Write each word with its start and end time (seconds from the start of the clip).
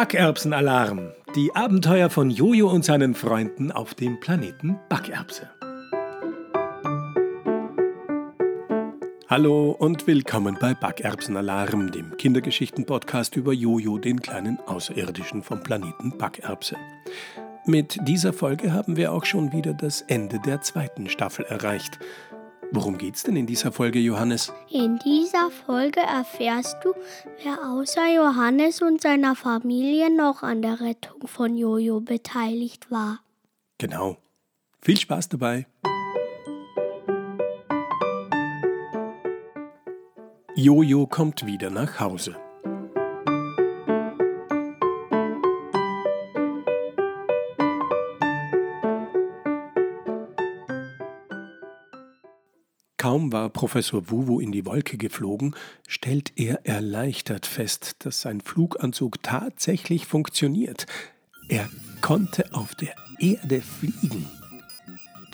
Backerbsenalarm. 0.00 1.12
Die 1.36 1.54
Abenteuer 1.54 2.08
von 2.08 2.30
Jojo 2.30 2.70
und 2.70 2.86
seinen 2.86 3.14
Freunden 3.14 3.70
auf 3.70 3.92
dem 3.92 4.18
Planeten 4.18 4.78
Backerbse. 4.88 5.50
Hallo 9.28 9.72
und 9.72 10.06
willkommen 10.06 10.56
bei 10.58 10.72
Backerbsenalarm, 10.72 11.92
dem 11.92 12.16
Kindergeschichten-Podcast 12.16 13.36
über 13.36 13.52
Jojo, 13.52 13.98
den 13.98 14.22
kleinen 14.22 14.58
Außerirdischen 14.60 15.42
vom 15.42 15.62
Planeten 15.62 16.16
Backerbse. 16.16 16.76
Mit 17.66 17.98
dieser 18.08 18.32
Folge 18.32 18.72
haben 18.72 18.96
wir 18.96 19.12
auch 19.12 19.26
schon 19.26 19.52
wieder 19.52 19.74
das 19.74 20.00
Ende 20.00 20.40
der 20.40 20.62
zweiten 20.62 21.10
Staffel 21.10 21.44
erreicht. 21.44 21.98
Worum 22.72 22.98
geht's 22.98 23.24
denn 23.24 23.34
in 23.34 23.46
dieser 23.46 23.72
Folge, 23.72 23.98
Johannes? 23.98 24.52
In 24.70 24.98
dieser 25.00 25.50
Folge 25.50 26.00
erfährst 26.00 26.76
du, 26.84 26.94
wer 27.42 27.68
außer 27.68 28.14
Johannes 28.14 28.80
und 28.80 29.00
seiner 29.02 29.34
Familie 29.34 30.14
noch 30.14 30.44
an 30.44 30.62
der 30.62 30.80
Rettung 30.80 31.26
von 31.26 31.56
Jojo 31.56 32.00
beteiligt 32.00 32.90
war. 32.90 33.20
Genau. 33.78 34.18
Viel 34.80 34.96
Spaß 34.96 35.30
dabei. 35.30 35.66
Jojo 40.54 41.06
kommt 41.06 41.46
wieder 41.46 41.70
nach 41.70 41.98
Hause. 41.98 42.36
Kaum 53.00 53.32
war 53.32 53.48
Professor 53.48 54.10
Wuwu 54.10 54.40
in 54.40 54.52
die 54.52 54.66
Wolke 54.66 54.98
geflogen, 54.98 55.54
stellt 55.88 56.34
er 56.36 56.66
erleichtert 56.66 57.46
fest, 57.46 57.96
dass 58.00 58.20
sein 58.20 58.42
Fluganzug 58.42 59.22
tatsächlich 59.22 60.04
funktioniert. 60.04 60.84
Er 61.48 61.66
konnte 62.02 62.52
auf 62.52 62.74
der 62.74 62.94
Erde 63.18 63.62
fliegen. 63.62 64.26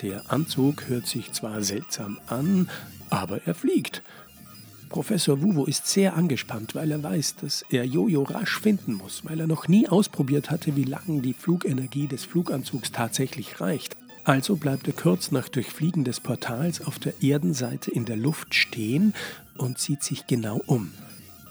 Der 0.01 0.31
Anzug 0.31 0.87
hört 0.87 1.07
sich 1.07 1.33
zwar 1.33 1.61
seltsam 1.61 2.21
an, 2.27 2.69
aber 3.09 3.45
er 3.45 3.53
fliegt. 3.53 4.01
Professor 4.87 5.41
Wuwu 5.41 5.65
ist 5.65 5.87
sehr 5.87 6.15
angespannt, 6.15 6.73
weil 6.73 6.89
er 6.89 7.03
weiß, 7.03 7.35
dass 7.35 7.65
er 7.69 7.83
Jojo 7.83 8.23
rasch 8.23 8.61
finden 8.61 8.93
muss, 8.93 9.25
weil 9.25 9.41
er 9.41 9.47
noch 9.47 9.67
nie 9.67 9.89
ausprobiert 9.89 10.51
hatte, 10.51 10.77
wie 10.77 10.85
lang 10.85 11.21
die 11.21 11.33
Flugenergie 11.33 12.07
des 12.07 12.23
Fluganzugs 12.23 12.93
tatsächlich 12.93 13.59
reicht. 13.59 13.97
Also 14.27 14.57
bleibt 14.57 14.87
er 14.87 14.93
kurz 14.93 15.31
nach 15.31 15.47
Durchfliegen 15.47 16.03
des 16.03 16.19
Portals 16.19 16.81
auf 16.81 16.99
der 16.99 17.13
Erdenseite 17.23 17.91
in 17.91 18.03
der 18.03 18.17
Luft 18.17 18.55
stehen 18.55 19.13
und 19.55 19.79
sieht 19.79 20.03
sich 20.03 20.27
genau 20.27 20.61
um. 20.65 20.91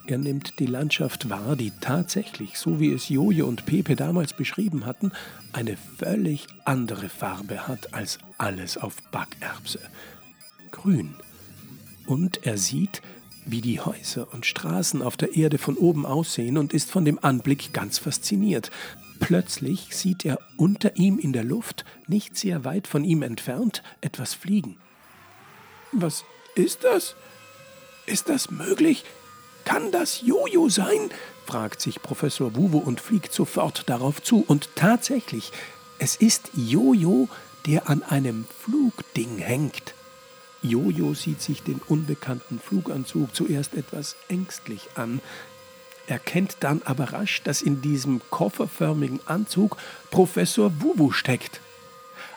Er 0.06 0.18
nimmt 0.18 0.58
die 0.58 0.66
Landschaft 0.66 1.30
wahr, 1.30 1.56
die 1.56 1.72
tatsächlich, 1.80 2.58
so 2.58 2.78
wie 2.78 2.92
es 2.92 3.08
Joje 3.08 3.46
und 3.46 3.64
Pepe 3.64 3.96
damals 3.96 4.34
beschrieben 4.34 4.84
hatten, 4.84 5.12
eine 5.54 5.78
völlig 5.96 6.48
andere 6.66 7.08
Farbe 7.08 7.66
hat 7.66 7.94
als 7.94 8.18
alles 8.36 8.76
auf 8.76 8.96
Backerbse. 9.10 9.80
Grün. 10.70 11.14
Und 12.06 12.46
er 12.46 12.58
sieht, 12.58 13.00
wie 13.46 13.62
die 13.62 13.80
Häuser 13.80 14.34
und 14.34 14.44
Straßen 14.44 15.00
auf 15.00 15.16
der 15.16 15.34
Erde 15.34 15.56
von 15.56 15.78
oben 15.78 16.04
aussehen 16.04 16.58
und 16.58 16.74
ist 16.74 16.90
von 16.90 17.06
dem 17.06 17.24
Anblick 17.24 17.72
ganz 17.72 17.96
fasziniert. 17.96 18.70
Plötzlich 19.20 19.96
sieht 19.96 20.24
er 20.24 20.38
unter 20.56 20.96
ihm 20.96 21.18
in 21.18 21.32
der 21.32 21.44
Luft, 21.44 21.84
nicht 22.06 22.36
sehr 22.36 22.64
weit 22.64 22.86
von 22.86 23.04
ihm 23.04 23.22
entfernt, 23.22 23.82
etwas 24.00 24.34
fliegen. 24.34 24.78
Was 25.92 26.24
ist 26.54 26.84
das? 26.84 27.16
Ist 28.06 28.28
das 28.28 28.50
möglich? 28.50 29.04
Kann 29.64 29.90
das 29.90 30.22
Jojo 30.22 30.68
sein? 30.68 31.10
fragt 31.44 31.80
sich 31.80 32.02
Professor 32.02 32.56
Wuwu 32.56 32.78
und 32.78 33.00
fliegt 33.00 33.32
sofort 33.32 33.88
darauf 33.88 34.22
zu. 34.22 34.44
Und 34.46 34.68
tatsächlich, 34.74 35.52
es 35.98 36.16
ist 36.16 36.50
Jojo, 36.54 37.28
der 37.66 37.88
an 37.88 38.02
einem 38.02 38.46
Flugding 38.46 39.38
hängt. 39.38 39.94
Jojo 40.62 41.14
sieht 41.14 41.40
sich 41.40 41.62
den 41.62 41.80
unbekannten 41.88 42.58
Fluganzug 42.58 43.34
zuerst 43.34 43.74
etwas 43.74 44.16
ängstlich 44.28 44.88
an 44.94 45.20
erkennt 46.06 46.58
dann 46.60 46.82
aber 46.84 47.12
rasch, 47.12 47.42
dass 47.42 47.62
in 47.62 47.82
diesem 47.82 48.20
kofferförmigen 48.30 49.20
Anzug 49.26 49.76
Professor 50.10 50.72
Wuwu 50.80 51.12
steckt. 51.12 51.60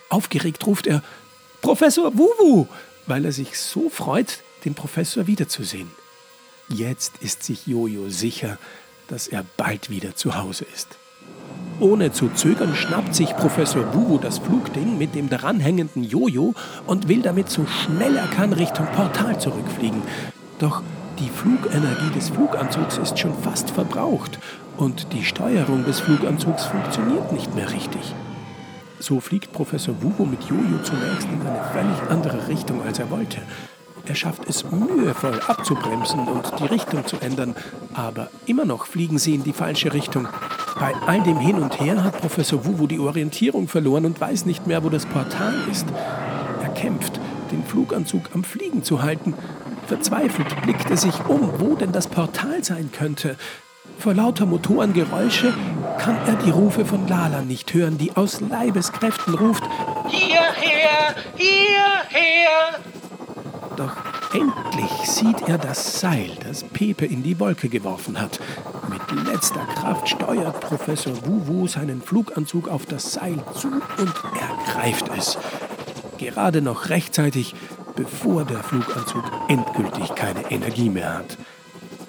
Aufgeregt 0.10 0.66
ruft 0.66 0.88
er 0.88 1.04
Professor 1.62 2.18
Wuwu, 2.18 2.68
weil 3.06 3.26
er 3.26 3.32
sich 3.32 3.60
so 3.60 3.90
freut, 3.90 4.40
den 4.66 4.74
Professor 4.74 5.28
wiederzusehen. 5.28 5.92
Jetzt 6.68 7.18
ist 7.22 7.44
sich 7.44 7.68
Jojo 7.68 8.10
sicher, 8.10 8.58
dass 9.08 9.28
er 9.28 9.46
bald 9.58 9.90
wieder 9.90 10.16
zu 10.16 10.36
Hause 10.36 10.66
ist. 10.74 10.98
Ohne 11.80 12.12
zu 12.12 12.30
zögern 12.30 12.76
schnappt 12.76 13.16
sich 13.16 13.36
Professor 13.36 13.94
Wuwu 13.94 14.18
das 14.18 14.40
Flugding 14.40 14.98
mit 14.98 15.16
dem 15.16 15.30
daranhängenden 15.30 16.04
Jojo 16.04 16.54
und 16.86 17.08
will 17.08 17.22
damit 17.22 17.50
so 17.50 17.66
schnell 17.66 18.18
er 18.18 18.28
kann 18.28 18.52
Richtung 18.54 18.86
Portal 18.88 19.40
zurückfliegen. 19.40 20.02
Doch 20.60 20.84
die 21.20 21.30
Flugenergie 21.30 22.10
des 22.16 22.30
Fluganzugs 22.30 22.98
ist 22.98 23.20
schon 23.20 23.34
fast 23.34 23.72
verbraucht 23.72 24.40
und 24.78 25.12
die 25.12 25.24
Steuerung 25.24 25.84
des 25.84 26.00
Fluganzugs 26.00 26.66
funktioniert 26.66 27.32
nicht 27.34 27.54
mehr 27.56 27.70
richtig. 27.72 28.16
So 29.00 29.20
fliegt 29.20 29.52
Professor 29.52 29.96
Wubo 30.02 30.26
mit 30.26 30.44
Jojo 30.44 30.82
zunächst 30.84 31.28
in 31.32 31.42
eine 31.42 31.64
völlig 31.74 32.10
andere 32.10 32.48
Richtung, 32.48 32.82
als 32.84 33.00
er 33.00 33.10
wollte. 33.10 33.42
Er 34.06 34.16
schafft 34.16 34.48
es 34.48 34.70
mühevoll 34.72 35.40
abzubremsen 35.48 36.28
und 36.28 36.52
die 36.60 36.66
Richtung 36.66 37.06
zu 37.06 37.18
ändern, 37.18 37.56
aber 37.94 38.30
immer 38.46 38.66
noch 38.66 38.86
fliegen 38.88 39.20
sie 39.20 39.36
in 39.36 39.44
die 39.44 39.54
falsche 39.54 39.94
Richtung. 39.94 40.28
Bei 40.80 40.94
all 41.06 41.22
dem 41.22 41.38
Hin 41.38 41.60
und 41.60 41.80
Her 41.80 42.04
hat 42.04 42.20
Professor 42.20 42.66
Wuwu 42.66 42.88
die 42.88 43.00
Orientierung 43.00 43.68
verloren 43.68 44.06
und 44.06 44.20
weiß 44.20 44.46
nicht 44.46 44.68
mehr, 44.68 44.84
wo 44.84 44.90
das 44.90 45.06
Portal 45.06 45.54
ist. 45.70 45.86
Er 46.62 46.70
kämpft, 46.70 47.20
den 47.52 47.64
Fluganzug 47.64 48.30
am 48.34 48.44
Fliegen 48.44 48.84
zu 48.84 49.02
halten, 49.02 49.34
Verzweifelt 49.90 50.62
blickt 50.62 50.88
er 50.92 50.98
sich 50.98 51.26
um, 51.28 51.60
wo 51.60 51.74
denn 51.74 51.92
das 51.92 52.08
Portal 52.08 52.64
sein 52.64 52.92
könnte. 52.92 53.36
Vor 53.98 54.14
lauter 54.14 54.46
Motorengeräusche 54.46 55.52
kann 55.98 56.16
er 56.28 56.36
die 56.36 56.52
Rufe 56.52 56.86
von 56.86 57.08
Lala 57.08 57.42
nicht 57.42 57.74
hören, 57.74 57.98
die 57.98 58.16
aus 58.16 58.40
Leibeskräften 58.40 59.34
ruft: 59.34 59.64
Hierher, 60.10 61.16
hierher! 61.36 62.80
Doch 63.76 63.96
endlich 64.32 65.10
sieht 65.10 65.42
er 65.48 65.58
das 65.58 66.00
Seil, 66.00 66.38
das 66.48 66.64
Pepe 66.64 67.08
in 67.08 67.24
die 67.24 67.40
Wolke 67.40 67.68
geworfen 67.68 68.22
hat. 68.22 68.40
Mit 68.90 69.28
letzter 69.28 69.66
Kraft 69.74 70.08
steuert 70.08 70.60
Professor 70.60 71.14
Wuwu 71.26 71.68
seinen 71.68 72.04
Fluganzug 72.04 72.68
auf 72.68 72.86
das 72.86 73.14
Seil 73.14 73.44
zu 73.56 73.70
und 73.70 74.14
ergreift 74.40 75.10
es. 75.18 75.38
Gerade 76.20 76.62
noch 76.62 76.90
rechtzeitig 76.90 77.56
bevor 77.96 78.44
der 78.44 78.62
Fluganzug 78.62 79.24
endgültig 79.48 80.14
keine 80.16 80.52
Energie 80.52 80.90
mehr 80.90 81.18
hat. 81.20 81.38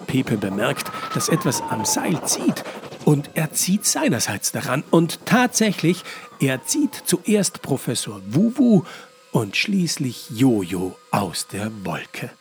Pepe 0.05 0.37
bemerkt, 0.37 0.91
dass 1.13 1.29
etwas 1.29 1.61
am 1.61 1.85
Seil 1.85 2.21
zieht 2.25 2.65
und 3.05 3.29
er 3.35 3.53
zieht 3.53 3.85
seinerseits 3.85 4.51
daran 4.51 4.83
und 4.91 5.25
tatsächlich, 5.25 6.03
er 6.41 6.63
zieht 6.65 6.93
zuerst 7.05 7.61
Professor 7.61 8.21
Wuwu 8.27 8.83
und 9.31 9.55
schließlich 9.55 10.29
Jojo 10.31 10.97
aus 11.11 11.47
der 11.47 11.71
Wolke. 11.85 12.31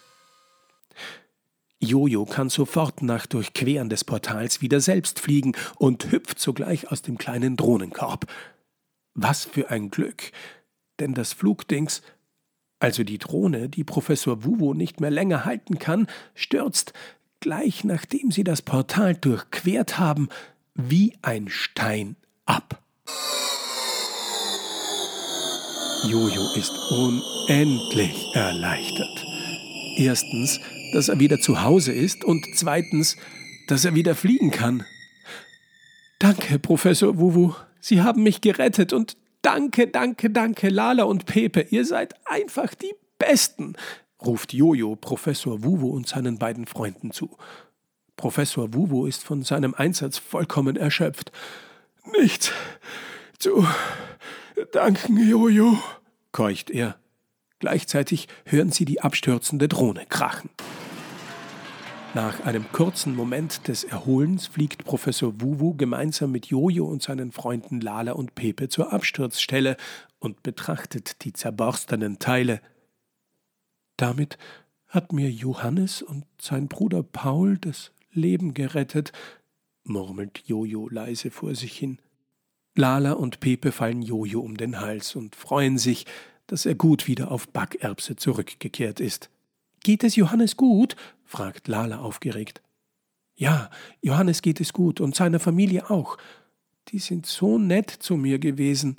Jojo 1.79 2.25
kann 2.25 2.51
sofort 2.51 3.01
nach 3.03 3.27
Durchqueren 3.27 3.89
des 3.89 4.03
Portals 4.03 4.61
wieder 4.61 4.81
selbst 4.81 5.21
fliegen 5.21 5.53
und 5.77 6.11
hüpft 6.11 6.41
sogleich 6.41 6.91
aus 6.91 7.03
dem 7.03 7.17
kleinen 7.17 7.57
Drohnenkorb. 7.57 8.27
Was 9.15 9.45
für 9.45 9.71
ein 9.71 9.91
Glück, 9.91 10.33
denn 11.01 11.15
das 11.15 11.33
Flugdings 11.33 12.03
also 12.81 13.05
die 13.05 13.19
Drohne, 13.19 13.69
die 13.69 13.85
Professor 13.85 14.43
Wuwo 14.43 14.73
nicht 14.73 15.01
mehr 15.01 15.11
länger 15.11 15.45
halten 15.45 15.79
kann, 15.79 16.07
stürzt, 16.35 16.95
gleich 17.39 17.85
nachdem 17.85 18.31
sie 18.31 18.43
das 18.43 18.63
Portal 18.63 19.15
durchquert 19.15 19.99
haben, 19.99 20.31
wie 20.75 21.13
ein 21.21 21.49
Stein 21.49 22.17
ab. 22.47 22.83
Jojo 26.09 26.55
ist 26.57 26.73
unendlich 26.91 28.35
erleichtert. 28.35 29.27
Erstens, 29.99 30.59
dass 30.95 31.11
er 31.11 31.21
wieder 31.21 31.39
zu 31.39 31.63
Hause 31.63 31.93
ist 31.93 32.25
und 32.25 32.47
zweitens, 32.55 33.19
dass 33.69 33.85
er 33.85 33.95
wieder 33.95 34.15
fliegen 34.15 34.51
kann. 34.51 34.85
Danke, 36.19 36.59
Professor 36.59 37.19
Wuwu. 37.19 37.53
Sie 37.81 38.01
haben 38.01 38.23
mich 38.23 38.41
gerettet 38.41 38.95
und 38.95 39.19
Danke, 39.43 39.89
danke, 39.89 40.31
danke, 40.31 40.69
Lala 40.69 41.05
und 41.05 41.27
Pepe, 41.27 41.63
ihr 41.71 41.85
seid 41.87 42.15
einfach 42.27 42.75
die 42.75 42.95
Besten, 43.19 43.75
ruft 44.21 44.53
Jojo 44.53 44.97
Professor 44.97 45.65
Wuwu 45.65 45.91
und 45.91 46.07
seinen 46.07 46.39
beiden 46.39 46.67
Freunden 46.67 47.11
zu. 47.11 47.37
Professor 48.17 48.75
Wuwu 48.75 49.07
ist 49.07 49.25
von 49.25 49.43
seinem 49.43 49.75
Einsatz 49.75 50.19
vollkommen 50.19 50.77
erschöpft. 50.77 51.33
Nichts 52.19 52.53
zu 53.39 53.67
danken, 54.73 55.17
Jojo, 55.27 55.79
keucht 56.33 56.71
er. 56.71 56.97
Gleichzeitig 57.61 58.29
hören 58.45 58.73
sie 58.73 58.85
die 58.85 59.01
abstürzende 59.01 59.69
Drohne 59.69 60.05
krachen. 60.07 60.51
Nach 62.13 62.41
einem 62.41 62.65
kurzen 62.73 63.15
Moment 63.15 63.69
des 63.69 63.85
Erholens 63.85 64.49
fliegt 64.49 64.85
Professor 64.85 65.41
Wuwu 65.41 65.75
gemeinsam 65.75 66.33
mit 66.33 66.47
Jojo 66.47 66.85
und 66.85 67.05
seinen 67.05 67.31
Freunden 67.31 67.81
Lala 67.81 68.13
und 68.13 68.35
Pepe 68.35 68.69
zur 68.69 68.93
Absturzstelle 68.93 69.77
und 70.19 70.43
betrachtet 70.43 71.25
die 71.25 71.33
zerborstenen 71.33 72.19
Teile. 72.19 72.61
Damit 73.97 74.39
hat 74.89 75.13
mir 75.13 75.31
Johannes 75.31 76.03
und 76.03 76.25
sein 76.41 76.67
Bruder 76.67 77.05
Paul 77.05 77.59
das 77.59 77.93
Leben 78.11 78.55
gerettet, 78.55 79.13
murmelt 79.85 80.43
Jojo 80.47 80.89
leise 80.89 81.31
vor 81.31 81.55
sich 81.55 81.79
hin. 81.79 82.01
Lala 82.75 83.13
und 83.13 83.39
Pepe 83.39 83.71
fallen 83.71 84.03
Jojo 84.03 84.41
um 84.41 84.57
den 84.57 84.81
Hals 84.81 85.15
und 85.15 85.37
freuen 85.37 85.79
sich, 85.79 86.07
dass 86.49 86.67
er 86.67 86.75
gut 86.75 87.07
wieder 87.07 87.31
auf 87.31 87.47
Backerbse 87.47 88.17
zurückgekehrt 88.17 88.99
ist. 88.99 89.31
Geht 89.83 90.05
es 90.05 90.17
Johannes 90.17 90.57
gut? 90.57 90.97
fragt 91.25 91.69
Lala 91.69 92.01
aufgeregt. 92.01 92.63
Ja, 93.35 93.71
Johannes 94.03 94.43
geht 94.43 94.61
es 94.61 94.73
gut 94.73 95.01
und 95.01 95.15
seiner 95.15 95.41
Familie 95.41 95.89
auch. 95.89 96.19
Die 96.89 96.99
sind 96.99 97.25
so 97.27 97.59
nett 97.59 97.91
zu 97.91 98.17
mir 98.17 98.39
gewesen, 98.39 98.97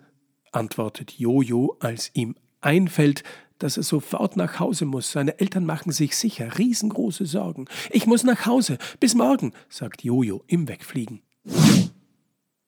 antwortet 0.51 1.12
Jojo, 1.12 1.78
als 1.80 2.10
ihm 2.13 2.36
einfällt, 2.62 3.24
dass 3.60 3.78
er 3.78 3.83
sofort 3.83 4.38
nach 4.38 4.60
Hause 4.60 4.86
muss. 4.86 5.12
Seine 5.12 5.39
Eltern 5.39 5.66
machen 5.66 5.92
sich 5.92 6.16
sicher 6.16 6.57
riesengroße 6.57 7.25
Sorgen. 7.25 7.66
Ich 7.92 8.07
muss 8.07 8.24
nach 8.24 8.45
Hause. 8.48 8.78
Bis 9.00 9.13
morgen, 9.13 9.54
sagt 9.69 10.04
Jojo 10.04 10.44
im 10.48 10.68
Wegfliegen. 10.68 11.22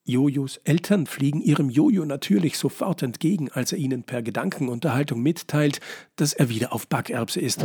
Jojos 0.05 0.57
Eltern 0.65 1.05
fliegen 1.05 1.41
ihrem 1.41 1.69
Jojo 1.69 2.03
natürlich 2.03 2.57
sofort 2.57 3.03
entgegen, 3.03 3.49
als 3.49 3.71
er 3.71 3.77
ihnen 3.77 4.03
per 4.03 4.21
Gedankenunterhaltung 4.21 5.21
mitteilt, 5.21 5.79
dass 6.17 6.33
er 6.33 6.49
wieder 6.49 6.73
auf 6.73 6.87
Backerbse 6.87 7.39
ist, 7.39 7.63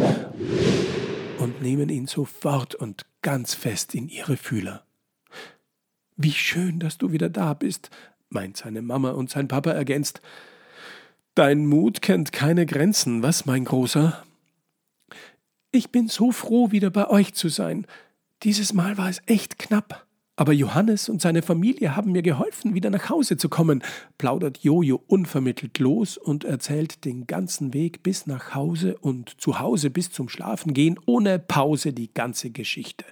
und 1.39 1.63
nehmen 1.63 1.89
ihn 1.89 2.07
sofort 2.07 2.75
und 2.75 3.07
ganz 3.23 3.55
fest 3.55 3.95
in 3.95 4.09
ihre 4.09 4.37
Fühler. 4.37 4.85
Wie 6.17 6.33
schön, 6.33 6.79
dass 6.79 6.99
du 6.99 7.13
wieder 7.13 7.29
da 7.29 7.55
bist, 7.55 7.91
meint 8.29 8.57
seine 8.57 8.83
Mama 8.83 9.11
und 9.11 9.31
sein 9.31 9.49
Papa 9.49 9.71
ergänzt. 9.71 10.21
Dein 11.35 11.67
Mut 11.67 12.03
kennt 12.03 12.33
keine 12.33 12.67
Grenzen, 12.67 13.23
was, 13.23 13.47
mein 13.47 13.65
Großer? 13.65 14.25
Ich 15.71 15.91
bin 15.91 16.09
so 16.09 16.33
froh, 16.33 16.71
wieder 16.71 16.91
bei 16.91 17.09
euch 17.09 17.35
zu 17.35 17.49
sein. 17.49 17.87
Dieses 18.43 18.73
Mal 18.73 18.97
war 18.97 19.09
es 19.09 19.23
echt 19.27 19.59
knapp. 19.59 20.08
Aber 20.39 20.53
Johannes 20.53 21.09
und 21.09 21.21
seine 21.21 21.43
Familie 21.43 21.97
haben 21.97 22.13
mir 22.13 22.23
geholfen, 22.23 22.73
wieder 22.73 22.91
nach 22.91 23.09
Hause 23.11 23.37
zu 23.37 23.49
kommen, 23.49 23.83
plaudert 24.19 24.59
Jojo 24.59 25.03
unvermittelt 25.09 25.81
los 25.81 26.17
und 26.17 26.45
erzählt 26.45 27.05
den 27.05 27.27
ganzen 27.27 27.75
Weg 27.75 28.05
bis 28.05 28.29
nach 28.29 28.55
Hause 28.55 28.97
und 28.99 29.41
zu 29.41 29.59
Hause 29.59 29.91
bis 29.91 30.13
zum 30.13 30.29
Schlafengehen 30.29 30.97
ohne 31.07 31.41
Pause 31.41 31.93
die 31.93 32.15
ganze 32.15 32.51
Geschichte. 32.51 33.05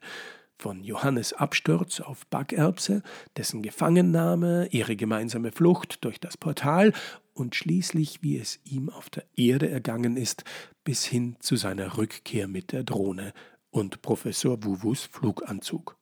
Von 0.56 0.84
Johannes 0.84 1.32
Absturz 1.32 2.00
auf 2.00 2.24
Backerbse, 2.28 3.02
dessen 3.36 3.60
Gefangennahme, 3.60 4.68
ihre 4.70 4.94
gemeinsame 4.94 5.50
Flucht 5.50 6.04
durch 6.04 6.20
das 6.20 6.36
Portal 6.36 6.92
und 7.34 7.56
schließlich, 7.56 8.22
wie 8.22 8.38
es 8.38 8.60
ihm 8.62 8.88
auf 8.88 9.10
der 9.10 9.24
Erde 9.34 9.68
ergangen 9.68 10.16
ist, 10.16 10.44
bis 10.84 11.04
hin 11.04 11.34
zu 11.40 11.56
seiner 11.56 11.98
Rückkehr 11.98 12.46
mit 12.46 12.70
der 12.70 12.84
Drohne 12.84 13.32
und 13.72 14.00
Professor 14.00 14.62
Wuwus 14.62 15.02
Fluganzug. 15.02 15.96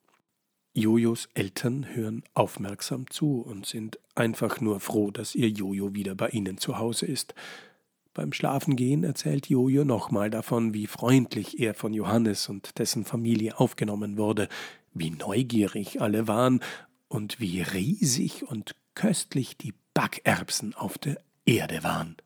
Jojos 0.77 1.29
Eltern 1.35 1.95
hören 1.95 2.23
aufmerksam 2.33 3.09
zu 3.09 3.39
und 3.39 3.65
sind 3.65 3.97
einfach 4.13 4.59
nur 4.59 4.81
froh, 4.81 5.09
dass 5.09 5.33
ihr 5.33 5.49
Jojo 5.49 5.95
wieder 5.95 6.15
bei 6.15 6.27
ihnen 6.29 6.57
zu 6.57 6.77
Hause 6.77 7.05
ist. 7.05 7.33
Beim 8.13 8.33
Schlafengehen 8.33 9.05
erzählt 9.05 9.47
Jojo 9.47 9.85
nochmal 9.85 10.29
davon, 10.29 10.73
wie 10.73 10.85
freundlich 10.85 11.61
er 11.61 11.75
von 11.75 11.93
Johannes 11.93 12.49
und 12.49 12.77
dessen 12.77 13.05
Familie 13.05 13.57
aufgenommen 13.57 14.17
wurde, 14.17 14.49
wie 14.93 15.11
neugierig 15.11 16.01
alle 16.01 16.27
waren 16.27 16.59
und 17.07 17.39
wie 17.39 17.61
riesig 17.61 18.43
und 18.43 18.75
köstlich 18.95 19.57
die 19.57 19.73
Backerbsen 19.93 20.73
auf 20.73 20.97
der 20.97 21.21
Erde 21.45 21.83
waren. 21.83 22.17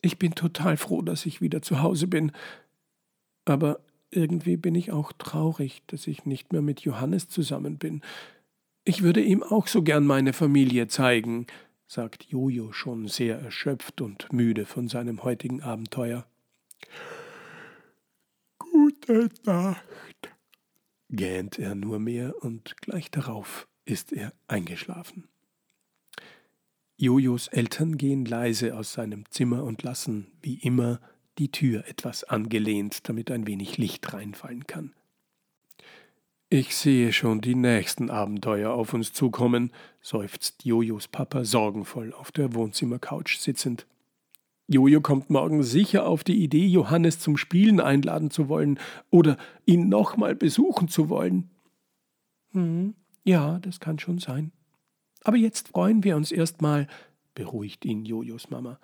Ich 0.00 0.18
bin 0.18 0.34
total 0.34 0.78
froh, 0.78 1.02
dass 1.02 1.26
ich 1.26 1.42
wieder 1.42 1.60
zu 1.60 1.82
Hause 1.82 2.06
bin. 2.06 2.32
Aber 3.44 3.80
irgendwie 4.12 4.56
bin 4.56 4.74
ich 4.74 4.92
auch 4.92 5.12
traurig, 5.12 5.82
dass 5.88 6.06
ich 6.06 6.24
nicht 6.24 6.52
mehr 6.52 6.62
mit 6.62 6.80
Johannes 6.80 7.28
zusammen 7.28 7.78
bin. 7.78 8.02
Ich 8.84 9.02
würde 9.02 9.20
ihm 9.20 9.42
auch 9.42 9.66
so 9.66 9.82
gern 9.82 10.06
meine 10.06 10.32
Familie 10.32 10.88
zeigen, 10.88 11.46
sagt 11.86 12.24
Jojo 12.24 12.72
schon 12.72 13.08
sehr 13.08 13.38
erschöpft 13.38 14.00
und 14.00 14.32
müde 14.32 14.66
von 14.66 14.88
seinem 14.88 15.22
heutigen 15.22 15.62
Abenteuer. 15.62 16.26
Gute 18.58 19.28
Nacht, 19.44 19.82
gähnt 21.10 21.58
er 21.58 21.74
nur 21.74 21.98
mehr 21.98 22.42
und 22.42 22.76
gleich 22.80 23.10
darauf 23.10 23.68
ist 23.84 24.12
er 24.12 24.32
eingeschlafen. 24.48 25.28
Jojos 26.96 27.48
Eltern 27.48 27.98
gehen 27.98 28.24
leise 28.24 28.76
aus 28.76 28.92
seinem 28.92 29.24
Zimmer 29.30 29.64
und 29.64 29.82
lassen, 29.82 30.32
wie 30.40 30.54
immer, 30.54 31.00
die 31.42 31.50
Tür 31.50 31.88
etwas 31.88 32.22
angelehnt, 32.22 33.08
damit 33.08 33.32
ein 33.32 33.48
wenig 33.48 33.76
Licht 33.76 34.12
reinfallen 34.12 34.68
kann. 34.68 34.92
Ich 36.50 36.76
sehe 36.76 37.12
schon 37.12 37.40
die 37.40 37.56
nächsten 37.56 38.10
Abenteuer 38.10 38.72
auf 38.72 38.94
uns 38.94 39.12
zukommen, 39.12 39.72
seufzt 40.00 40.64
Jojos 40.64 41.08
Papa 41.08 41.44
sorgenvoll 41.44 42.12
auf 42.12 42.30
der 42.30 42.54
Wohnzimmercouch 42.54 43.38
sitzend. 43.40 43.86
Jojo 44.68 45.00
kommt 45.00 45.30
morgen 45.30 45.64
sicher 45.64 46.06
auf 46.06 46.22
die 46.22 46.44
Idee, 46.44 46.66
Johannes 46.66 47.18
zum 47.18 47.36
Spielen 47.36 47.80
einladen 47.80 48.30
zu 48.30 48.48
wollen 48.48 48.78
oder 49.10 49.36
ihn 49.66 49.88
nochmal 49.88 50.36
besuchen 50.36 50.86
zu 50.86 51.08
wollen. 51.08 51.50
Hm, 52.52 52.94
ja, 53.24 53.58
das 53.58 53.80
kann 53.80 53.98
schon 53.98 54.18
sein. 54.18 54.52
Aber 55.24 55.36
jetzt 55.36 55.68
freuen 55.68 56.04
wir 56.04 56.16
uns 56.16 56.30
erstmal, 56.30 56.86
beruhigt 57.34 57.84
ihn 57.84 58.04
Jojos 58.04 58.50
Mama. 58.50 58.78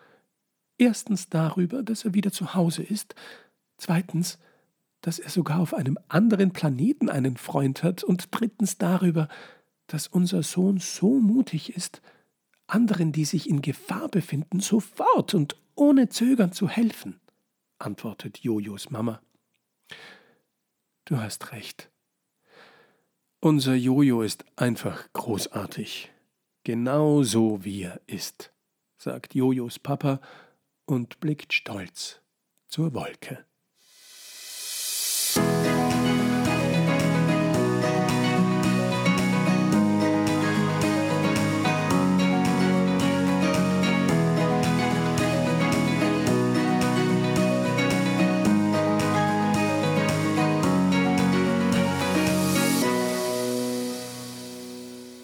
Erstens 0.78 1.28
darüber, 1.28 1.82
dass 1.82 2.04
er 2.04 2.14
wieder 2.14 2.32
zu 2.32 2.54
Hause 2.54 2.82
ist. 2.82 3.14
Zweitens, 3.76 4.38
dass 5.00 5.18
er 5.18 5.30
sogar 5.30 5.60
auf 5.60 5.74
einem 5.74 5.98
anderen 6.08 6.52
Planeten 6.52 7.08
einen 7.08 7.36
Freund 7.36 7.82
hat. 7.82 8.04
Und 8.04 8.28
drittens 8.30 8.78
darüber, 8.78 9.28
dass 9.88 10.06
unser 10.06 10.42
Sohn 10.42 10.78
so 10.78 11.18
mutig 11.18 11.76
ist, 11.76 12.00
anderen, 12.66 13.12
die 13.12 13.24
sich 13.24 13.48
in 13.48 13.60
Gefahr 13.60 14.08
befinden, 14.08 14.60
sofort 14.60 15.34
und 15.34 15.56
ohne 15.74 16.08
Zögern 16.08 16.52
zu 16.52 16.68
helfen, 16.68 17.20
antwortet 17.78 18.38
Jojos 18.38 18.90
Mama. 18.90 19.20
Du 21.04 21.18
hast 21.18 21.52
recht. 21.52 21.90
Unser 23.40 23.74
Jojo 23.74 24.22
ist 24.22 24.44
einfach 24.56 25.10
großartig. 25.12 26.10
Genau 26.64 27.22
so 27.22 27.64
wie 27.64 27.82
er 27.82 28.00
ist, 28.06 28.52
sagt 28.98 29.34
Jojos 29.34 29.78
Papa 29.78 30.20
und 30.88 31.20
blickt 31.20 31.52
stolz 31.52 32.20
zur 32.66 32.94
Wolke. 32.94 33.44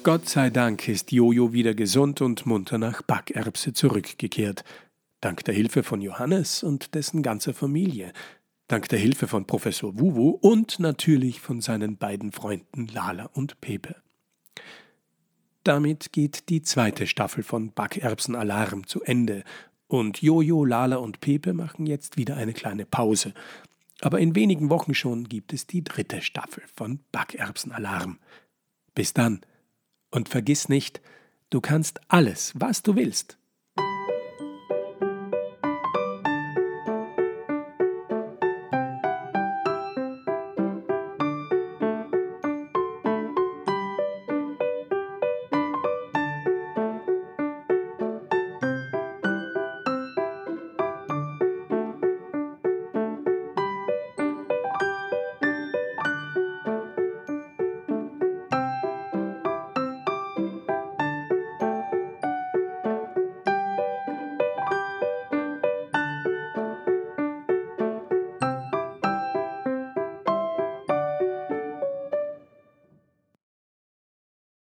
Gott 0.02 0.28
sei 0.28 0.50
Dank 0.50 0.86
ist 0.86 1.12
Jojo 1.12 1.54
wieder 1.54 1.72
gesund 1.72 2.20
und 2.20 2.44
munter 2.44 2.76
nach 2.76 3.00
Backerbse 3.00 3.72
zurückgekehrt 3.72 4.62
dank 5.24 5.42
der 5.44 5.54
Hilfe 5.54 5.82
von 5.82 6.02
Johannes 6.02 6.62
und 6.62 6.94
dessen 6.94 7.22
ganzer 7.22 7.54
Familie, 7.54 8.12
dank 8.68 8.90
der 8.90 8.98
Hilfe 8.98 9.26
von 9.26 9.46
Professor 9.46 9.98
Wuwu 9.98 10.30
und 10.30 10.80
natürlich 10.80 11.40
von 11.40 11.62
seinen 11.62 11.96
beiden 11.96 12.30
Freunden 12.30 12.88
Lala 12.88 13.30
und 13.32 13.58
Pepe. 13.62 13.96
Damit 15.62 16.12
geht 16.12 16.50
die 16.50 16.60
zweite 16.60 17.06
Staffel 17.06 17.42
von 17.42 17.72
Backerbsen 17.72 18.34
Alarm 18.34 18.86
zu 18.86 19.02
Ende 19.02 19.44
und 19.86 20.20
Jojo, 20.20 20.62
Lala 20.62 20.96
und 20.96 21.20
Pepe 21.20 21.54
machen 21.54 21.86
jetzt 21.86 22.18
wieder 22.18 22.36
eine 22.36 22.52
kleine 22.52 22.84
Pause. 22.84 23.32
Aber 24.02 24.20
in 24.20 24.34
wenigen 24.34 24.68
Wochen 24.68 24.94
schon 24.94 25.24
gibt 25.28 25.54
es 25.54 25.66
die 25.66 25.82
dritte 25.82 26.20
Staffel 26.20 26.62
von 26.74 27.00
Backerbsen 27.12 27.72
Alarm. 27.72 28.18
Bis 28.94 29.14
dann 29.14 29.40
und 30.10 30.28
vergiss 30.28 30.68
nicht, 30.68 31.00
du 31.48 31.62
kannst 31.62 32.00
alles, 32.08 32.52
was 32.56 32.82
du 32.82 32.94
willst, 32.94 33.38